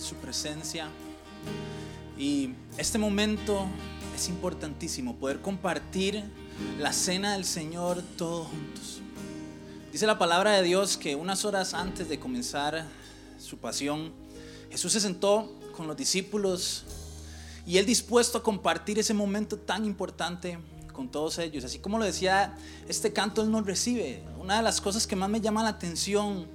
[0.00, 0.88] su presencia.
[2.18, 3.66] Y este momento
[4.14, 6.24] es importantísimo, poder compartir
[6.78, 9.00] la cena del Señor todos juntos.
[9.92, 12.86] Dice la palabra de Dios que unas horas antes de comenzar
[13.38, 14.12] su pasión,
[14.70, 16.84] Jesús se sentó con los discípulos
[17.66, 20.58] y él dispuesto a compartir ese momento tan importante
[20.96, 21.64] con todos ellos.
[21.64, 22.56] Así como lo decía
[22.88, 24.24] este canto, Él nos recibe.
[24.40, 26.46] Una de las cosas que más me llama la atención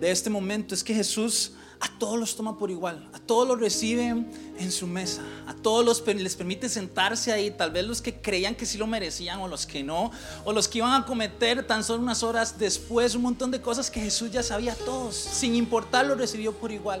[0.00, 3.58] de este momento es que Jesús a todos los toma por igual, a todos los
[3.58, 8.20] recibe en su mesa, a todos los, les permite sentarse ahí, tal vez los que
[8.20, 10.10] creían que sí lo merecían o los que no,
[10.44, 13.90] o los que iban a cometer tan solo unas horas después un montón de cosas
[13.90, 17.00] que Jesús ya sabía a todos, sin importar lo recibió por igual.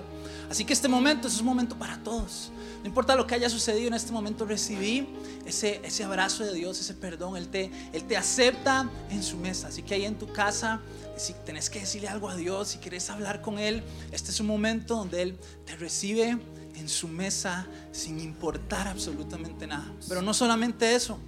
[0.50, 2.50] Así que este momento es un momento para todos.
[2.82, 5.06] No importa lo que haya sucedido en este momento, recibí
[5.44, 7.36] ese, ese abrazo de Dios, ese perdón.
[7.36, 9.68] Él te, él te acepta en su mesa.
[9.68, 10.80] Así que ahí en tu casa,
[11.20, 14.46] si tenés que decirle algo a Dios, si quieres hablar con Él, este es un
[14.46, 16.38] momento donde Él te recibe
[16.74, 19.92] en su mesa sin importar absolutamente nada.
[20.08, 21.18] Pero no solamente eso,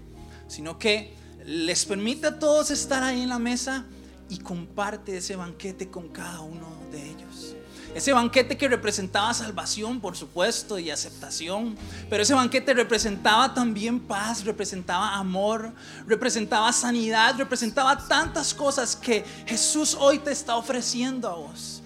[0.48, 1.14] sino que
[1.44, 3.84] les permite a todos estar ahí en la mesa
[4.28, 7.56] y comparte ese banquete con cada uno de ellos.
[7.94, 11.76] Ese banquete que representaba salvación, por supuesto, y aceptación.
[12.08, 15.72] Pero ese banquete representaba también paz, representaba amor,
[16.06, 21.81] representaba sanidad, representaba tantas cosas que Jesús hoy te está ofreciendo a vos.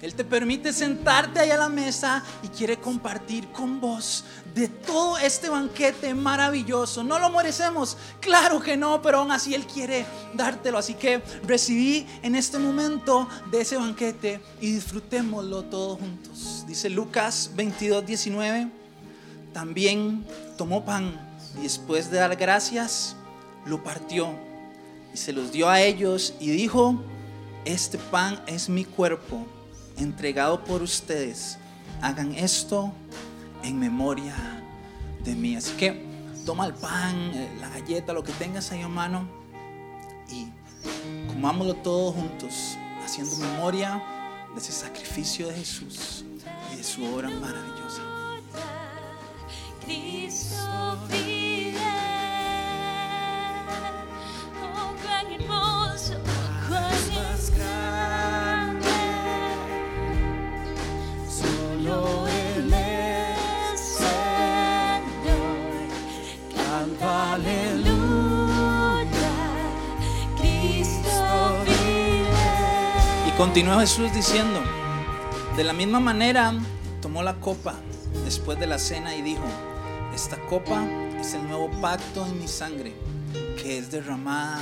[0.00, 4.24] Él te permite sentarte ahí a la mesa y quiere compartir con vos
[4.54, 7.02] de todo este banquete maravilloso.
[7.02, 10.78] No lo merecemos, claro que no, pero aún así Él quiere dártelo.
[10.78, 16.64] Así que recibí en este momento de ese banquete y disfrutémoslo todos juntos.
[16.68, 18.68] Dice Lucas 22, 19.
[19.52, 20.24] También
[20.56, 21.18] tomó pan
[21.58, 23.16] y después de dar gracias,
[23.66, 24.32] lo partió
[25.12, 27.02] y se los dio a ellos y dijo,
[27.64, 29.44] este pan es mi cuerpo
[29.98, 31.58] entregado por ustedes.
[32.00, 32.92] Hagan esto
[33.62, 34.34] en memoria
[35.24, 35.56] de mí.
[35.56, 36.06] Así que
[36.46, 39.28] toma el pan, eh, la galleta, lo que tengas ahí a mano
[40.30, 40.48] y
[41.28, 44.02] comámoslo todos juntos, haciendo memoria
[44.54, 46.24] de ese sacrificio de Jesús
[46.72, 48.02] y de su obra maravillosa.
[73.38, 74.60] Continuó Jesús diciendo,
[75.56, 76.52] de la misma manera
[77.00, 77.76] tomó la copa
[78.24, 79.44] después de la cena y dijo,
[80.12, 80.84] esta copa
[81.20, 82.96] es el nuevo pacto en mi sangre
[83.62, 84.58] que es derramada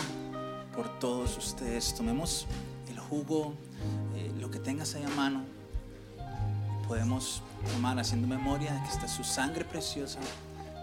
[0.74, 1.94] por todos ustedes.
[1.94, 2.46] Tomemos
[2.90, 3.54] el jugo,
[4.14, 5.40] eh, lo que tengas ahí a mano,
[6.86, 10.18] podemos tomar haciendo memoria de que esta es su sangre preciosa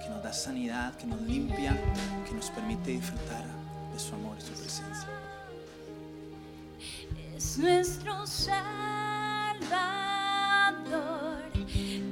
[0.02, 1.80] que nos da sanidad, que nos limpia,
[2.28, 3.46] que nos permite disfrutar
[3.94, 5.13] de su amor y su presencia.
[7.44, 8.54] Es nuestro Salvador.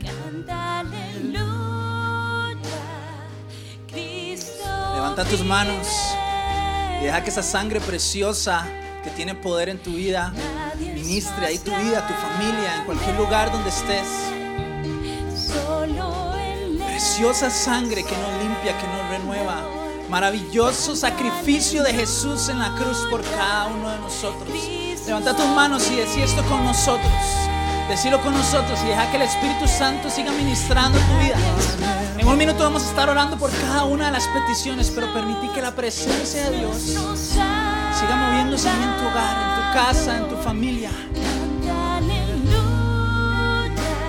[0.03, 2.57] Canta aleluya.
[3.87, 4.65] Cristo.
[4.95, 5.87] Levanta tus manos
[6.99, 8.67] y deja que esa sangre preciosa
[9.03, 10.33] que tiene poder en tu vida
[10.79, 14.07] ministre ahí tu vida, tu familia, en cualquier lugar donde estés.
[16.85, 19.63] Preciosa sangre que nos limpia, que nos renueva.
[20.09, 24.90] Maravilloso sacrificio de Jesús en la cruz por cada uno de nosotros.
[25.05, 27.11] Levanta tus manos y decí esto con nosotros.
[27.89, 31.35] Decirlo con nosotros y deja que el Espíritu Santo siga ministrando tu vida.
[32.17, 35.49] En un minuto vamos a estar orando por cada una de las peticiones, pero permití
[35.49, 40.37] que la presencia de Dios siga moviéndose en tu hogar, en tu casa, en tu
[40.37, 40.91] familia.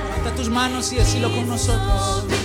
[0.08, 2.41] Levanta tus manos y decirlo con nosotros.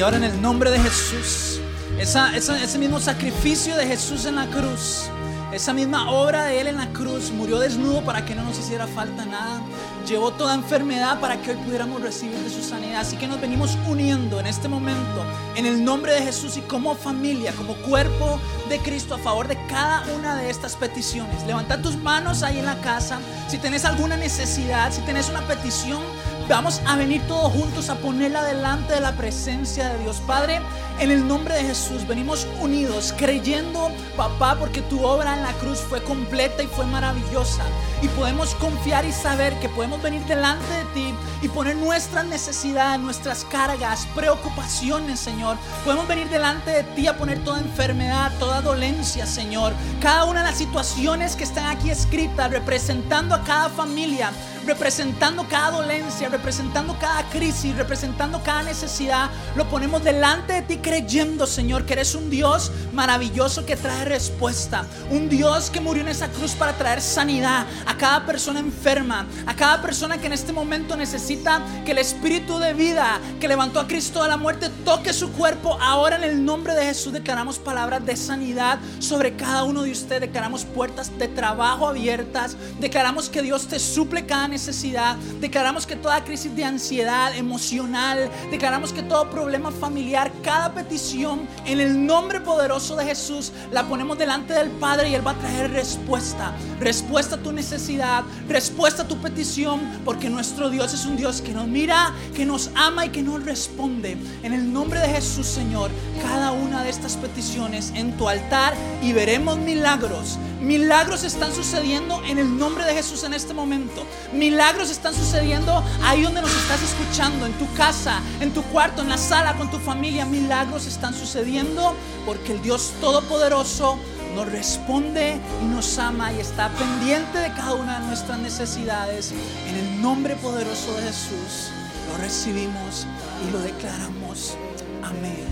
[0.00, 1.60] Y ahora en el nombre de Jesús,
[1.98, 5.10] esa, ese mismo sacrificio de Jesús en la cruz,
[5.52, 8.86] esa misma obra de Él en la cruz, murió desnudo para que no nos hiciera
[8.86, 9.60] falta nada,
[10.08, 13.02] llevó toda enfermedad para que hoy pudiéramos recibir de su sanidad.
[13.02, 15.22] Así que nos venimos uniendo en este momento
[15.54, 18.40] en el nombre de Jesús y como familia, como cuerpo
[18.70, 21.44] de Cristo a favor de cada una de estas peticiones.
[21.46, 23.18] Levanta tus manos ahí en la casa.
[23.48, 26.00] Si tenés alguna necesidad, si tenés una petición,
[26.48, 30.20] Vamos a venir todos juntos a ponerla delante de la presencia de Dios.
[30.26, 30.60] Padre,
[30.98, 35.78] en el nombre de Jesús venimos unidos, creyendo, papá, porque tu obra en la cruz
[35.78, 37.62] fue completa y fue maravillosa.
[38.02, 43.00] Y podemos confiar y saber que podemos venir delante de ti y poner nuestras necesidades,
[43.00, 45.56] nuestras cargas, preocupaciones, Señor.
[45.84, 49.72] Podemos venir delante de ti a poner toda enfermedad, toda dolencia, Señor.
[50.00, 54.32] Cada una de las situaciones que están aquí escritas, representando a cada familia.
[54.66, 59.30] Representando cada dolencia, representando cada crisis, representando cada necesidad.
[59.56, 64.84] Lo ponemos delante de ti creyendo, Señor, que eres un Dios maravilloso que trae respuesta.
[65.10, 69.54] Un Dios que murió en esa cruz para traer sanidad a cada persona enferma, a
[69.54, 73.86] cada persona que en este momento necesita que el Espíritu de vida que levantó a
[73.86, 75.78] Cristo de la muerte toque su cuerpo.
[75.80, 80.20] Ahora en el nombre de Jesús declaramos palabras de sanidad sobre cada uno de ustedes.
[80.20, 82.56] Declaramos puertas de trabajo abiertas.
[82.78, 85.16] Declaramos que Dios te suple cada necesidad.
[85.40, 91.80] Declaramos que toda crisis de ansiedad emocional, declaramos que todo problema familiar, cada petición en
[91.80, 95.70] el nombre poderoso de Jesús la ponemos delante del Padre y Él va a traer
[95.70, 96.54] respuesta.
[96.80, 101.52] Respuesta a tu necesidad, respuesta a tu petición, porque nuestro Dios es un Dios que
[101.52, 104.16] nos mira, que nos ama y que nos responde.
[104.42, 105.90] En el nombre de Jesús, Señor,
[106.22, 110.38] cada una de estas peticiones en tu altar y veremos milagros.
[110.60, 114.04] Milagros están sucediendo en el nombre de Jesús en este momento.
[114.32, 119.08] Milagros están sucediendo ahí donde nos estás escuchando, en tu casa, en tu cuarto, en
[119.08, 120.26] la sala, con tu familia.
[120.26, 121.94] Milagros están sucediendo
[122.26, 123.98] porque el Dios Todopoderoso
[124.34, 129.32] nos responde y nos ama y está pendiente de cada una de nuestras necesidades.
[129.66, 131.70] En el nombre poderoso de Jesús
[132.10, 133.06] lo recibimos
[133.48, 134.56] y lo declaramos.
[135.02, 135.46] Amén.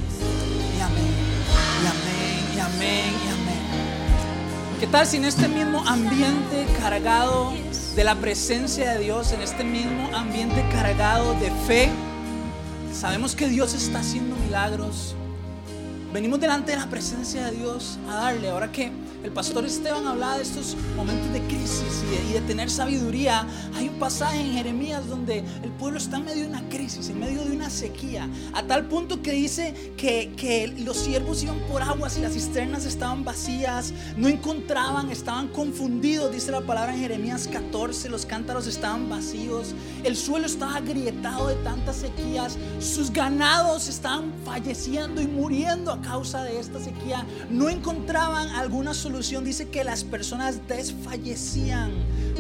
[0.77, 1.15] Y amén.
[1.83, 2.57] Y amén.
[2.57, 3.15] Y amén.
[3.25, 3.38] Y amén.
[4.81, 7.53] ¿Qué tal si en este mismo ambiente cargado
[7.97, 11.91] de la presencia de Dios, en este mismo ambiente cargado de fe,
[12.93, 15.17] sabemos que Dios está haciendo milagros?
[16.13, 18.51] Venimos delante de la presencia de Dios a darle.
[18.51, 18.93] Ahora que
[19.25, 23.99] el pastor Esteban hablaba de estos momentos de crisis y de, tener sabiduría, hay un
[23.99, 27.51] pasaje en Jeremías donde el pueblo está en medio de una crisis, en medio de
[27.51, 32.23] una sequía, a tal punto que dice que, que los siervos iban por aguas y
[32.23, 38.25] las cisternas estaban vacías, no encontraban, estaban confundidos, dice la palabra en Jeremías 14, los
[38.25, 45.27] cántaros estaban vacíos, el suelo estaba agrietado de tantas sequías, sus ganados estaban falleciendo y
[45.27, 49.08] muriendo a causa de esta sequía, no encontraban alguna solución,
[49.45, 51.91] dice que las personas desfallecían,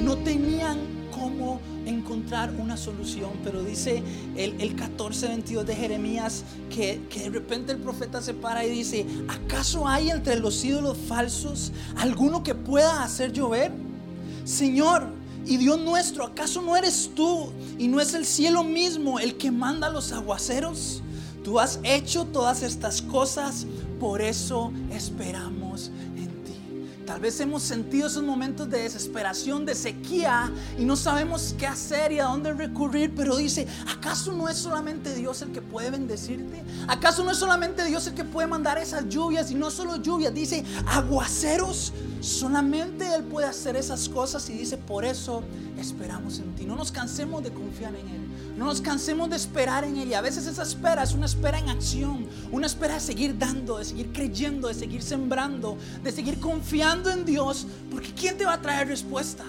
[0.02, 0.78] no tenían
[1.10, 4.02] cómo encontrar una solución, pero dice
[4.36, 8.70] el, el 14, 22 de Jeremías que, que de repente el profeta se para y
[8.70, 13.72] dice, ¿acaso hay entre los ídolos falsos alguno que pueda hacer llover?
[14.44, 15.08] Señor,
[15.46, 19.50] y Dios nuestro, ¿acaso no eres tú y no es el cielo mismo el que
[19.50, 21.02] manda los aguaceros?
[21.42, 23.66] Tú has hecho todas estas cosas,
[23.98, 25.57] por eso esperamos.
[27.18, 32.12] Tal vez hemos sentido esos momentos de desesperación, de sequía y no sabemos qué hacer
[32.12, 36.62] y a dónde recurrir, pero dice, ¿acaso no es solamente Dios el que puede bendecirte?
[36.86, 40.32] ¿Acaso no es solamente Dios el que puede mandar esas lluvias y no solo lluvias?
[40.32, 45.42] Dice, aguaceros, solamente Él puede hacer esas cosas y dice, por eso
[45.76, 46.66] esperamos en ti.
[46.66, 48.27] No nos cansemos de confiar en Él.
[48.58, 50.08] No nos cansemos de esperar en Él.
[50.08, 52.26] Y a veces esa espera es una espera en acción.
[52.50, 57.24] Una espera de seguir dando, de seguir creyendo, de seguir sembrando, de seguir confiando en
[57.24, 57.68] Dios.
[57.88, 59.44] Porque ¿quién te va a traer respuesta?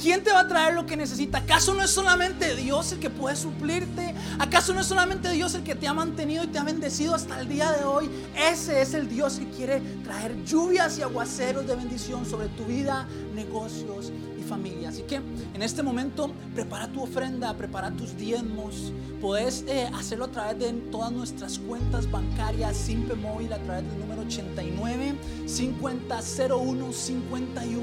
[0.00, 1.38] ¿Quién te va a traer lo que necesita?
[1.38, 4.14] ¿Acaso no es solamente Dios el que puede suplirte?
[4.38, 7.40] ¿Acaso no es solamente Dios el que te ha mantenido y te ha bendecido hasta
[7.40, 8.08] el día de hoy?
[8.36, 13.08] Ese es el Dios que quiere traer lluvias y aguaceros de bendición sobre tu vida,
[13.34, 14.12] negocios
[14.46, 14.88] familia.
[14.88, 18.92] Así que en este momento prepara tu ofrenda, prepara tus diezmos.
[19.20, 23.98] Puedes eh, hacerlo a través de todas nuestras cuentas bancarias, Simpe Móvil, a través del
[23.98, 25.14] número 89
[25.46, 27.82] 50 01 51.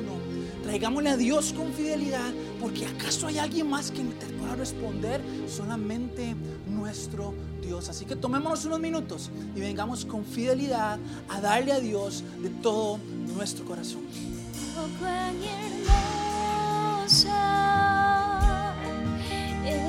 [0.63, 6.35] Traigámosle a Dios con fidelidad, porque acaso hay alguien más que te pueda responder, solamente
[6.67, 7.89] nuestro Dios.
[7.89, 10.99] Así que tomémonos unos minutos y vengamos con fidelidad
[11.29, 12.99] a darle a Dios de todo
[13.35, 14.01] nuestro corazón.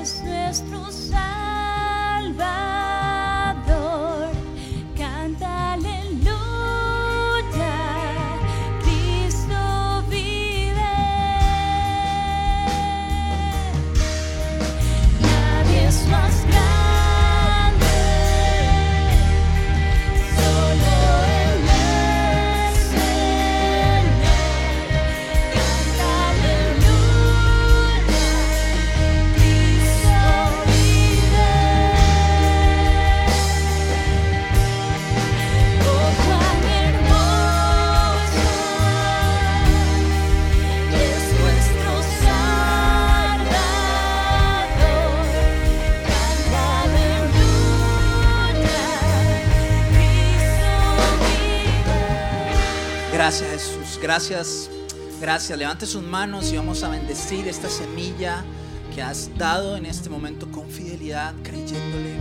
[0.05, 0.61] Es
[54.05, 54.69] gracias,
[55.19, 55.57] gracias.
[55.57, 58.45] Levante sus manos y vamos a bendecir esta semilla
[58.93, 62.13] que has dado en este momento con fidelidad, creyéndole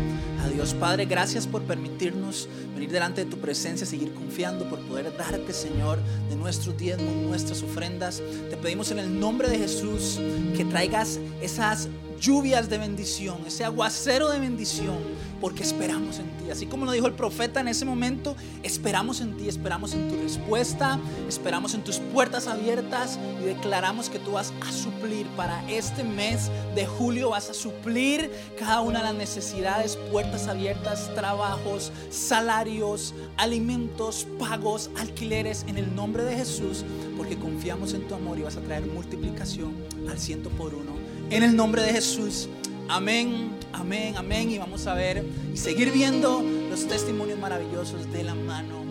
[0.42, 0.72] a Dios.
[0.72, 5.98] Padre, gracias por permitirnos venir delante de tu presencia, seguir confiando, por poder darte, Señor,
[6.30, 8.22] de nuestros diezmos, nuestras ofrendas.
[8.48, 10.18] Te pedimos en el nombre de Jesús
[10.56, 11.90] que traigas esas
[12.20, 14.98] lluvias de bendición, ese aguacero de bendición,
[15.40, 16.50] porque esperamos en ti.
[16.50, 20.16] Así como lo dijo el profeta en ese momento, esperamos en ti, esperamos en tu
[20.16, 20.98] respuesta,
[21.28, 26.50] esperamos en tus puertas abiertas y declaramos que tú vas a suplir para este mes
[26.74, 34.26] de julio, vas a suplir cada una de las necesidades, puertas abiertas, trabajos, salarios, alimentos,
[34.38, 36.84] pagos, alquileres, en el nombre de Jesús,
[37.16, 39.74] porque confiamos en tu amor y vas a traer multiplicación
[40.08, 40.93] al ciento por uno.
[41.34, 42.48] En el nombre de Jesús.
[42.88, 44.52] Amén, amén, amén.
[44.52, 48.84] Y vamos a ver y seguir viendo los testimonios maravillosos de la mano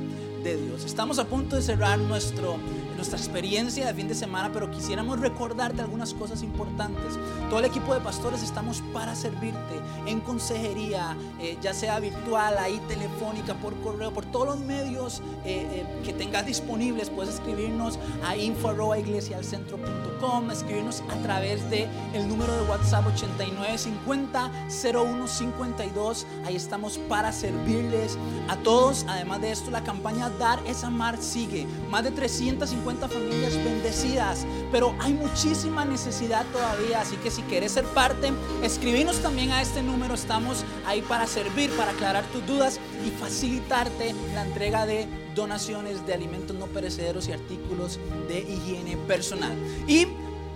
[0.44, 0.84] de Dios.
[0.84, 2.58] Estamos a punto de cerrar nuestro,
[3.04, 7.20] nuestra experiencia de fin de semana, pero quisiéramos recordarte algunas cosas importantes.
[7.50, 12.80] Todo el equipo de pastores estamos para servirte en consejería, eh, ya sea virtual, ahí
[12.88, 17.10] telefónica, por correo, por todos los medios eh, eh, que tengas disponibles.
[17.10, 26.26] Puedes escribirnos a info.iglesialcentro.com, escribirnos a través de el número de WhatsApp 8950 0152.
[26.46, 29.06] Ahí estamos para servirles a todos.
[29.10, 31.68] Además de esto, la campaña Dar es Amar sigue.
[31.90, 37.02] Más de 350 familias bendecidas, pero hay muchísima necesidad todavía.
[37.02, 38.32] Así que si quieres ser parte,
[38.64, 40.14] escribinos también a este número.
[40.14, 46.14] Estamos ahí para servir, para aclarar tus dudas y facilitarte la entrega de donaciones de
[46.14, 49.56] alimentos no perecederos y artículos de higiene personal.
[49.88, 50.08] Y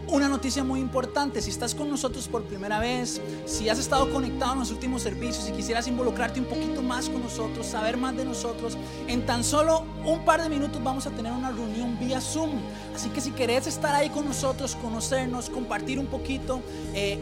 [0.09, 4.53] una noticia muy importante, si estás con nosotros por primera vez, si has estado conectado
[4.53, 8.25] en los últimos servicios y quisieras involucrarte un poquito más con nosotros, saber más de
[8.25, 8.77] nosotros,
[9.07, 12.51] en tan solo un par de minutos vamos a tener una reunión vía Zoom.
[12.95, 16.61] Así que si querés estar ahí con nosotros, conocernos, compartir un poquito,
[16.93, 17.21] eh,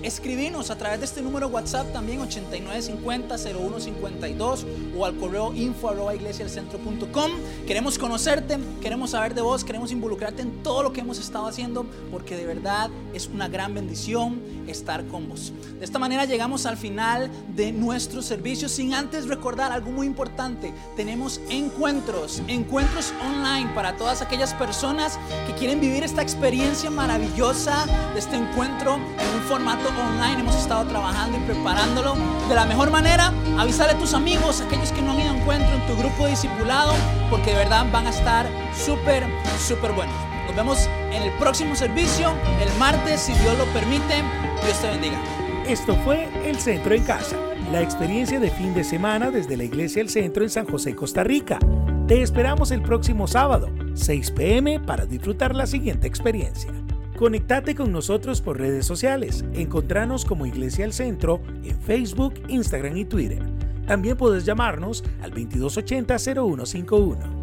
[0.70, 4.66] a través de este número WhatsApp también 8950-0152
[4.98, 7.32] o al correo info iglesialcentro.com.
[7.68, 11.86] Queremos conocerte, queremos saber de vos, queremos involucrarte en todo lo que hemos estado haciendo
[12.12, 12.75] porque de verdad
[13.14, 15.54] es una gran bendición estar con vos.
[15.80, 20.74] De esta manera llegamos al final de nuestro servicio sin antes recordar algo muy importante.
[20.96, 28.20] Tenemos encuentros, encuentros online para todas aquellas personas que quieren vivir esta experiencia maravillosa de
[28.20, 30.42] este encuentro en un formato online.
[30.42, 32.16] Hemos estado trabajando y preparándolo
[32.50, 33.34] de la mejor manera.
[33.58, 36.94] Avísale a tus amigos, aquellos que no han ido a encuentro en tu grupo discipulado,
[37.30, 39.26] porque de verdad van a estar súper,
[39.60, 40.25] súper buenos.
[40.56, 44.24] Nos vemos en el próximo servicio, el martes, si Dios lo permite.
[44.64, 45.22] Dios te bendiga.
[45.68, 47.36] Esto fue El Centro en Casa,
[47.74, 51.26] la experiencia de fin de semana desde la Iglesia El Centro en San José, Costa
[51.26, 51.60] Rica.
[52.08, 56.72] Te esperamos el próximo sábado, 6 pm, para disfrutar la siguiente experiencia.
[57.18, 59.44] Conectate con nosotros por redes sociales.
[59.56, 63.44] Encontranos como Iglesia El Centro en Facebook, Instagram y Twitter.
[63.88, 67.35] También puedes llamarnos al 2280-0151.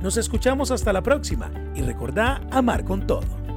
[0.00, 3.47] Nos escuchamos hasta la próxima y recordá amar con todo.